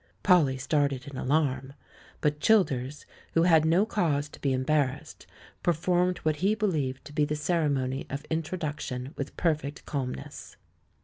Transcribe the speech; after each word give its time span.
Polly 0.23 0.57
started 0.57 1.05
in 1.07 1.15
alarm, 1.15 1.73
but 2.21 2.39
Childers, 2.39 3.05
who 3.35 3.43
had 3.43 3.65
no 3.65 3.85
cause 3.85 4.29
to 4.29 4.41
be 4.41 4.51
embarrassed, 4.51 5.27
performed 5.61 6.17
what 6.23 6.37
he 6.37 6.55
believed 6.55 7.05
to 7.05 7.13
be 7.13 7.23
the 7.23 7.35
ceremony 7.35 8.07
of 8.09 8.25
introduction 8.31 9.13
with 9.15 9.37
perfect 9.37 9.85
calmness. 9.85 10.57